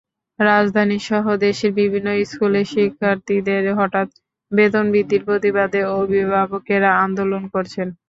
[0.39, 4.07] রাজধানীসহ দেশের বিভিন্ন স্কুলে শিক্ষার্থীদের হঠাৎ
[4.51, 7.87] বেতন বৃদ্ধির প্রতিবাদে অভিভাবকেরা আন্দোলন করছেন।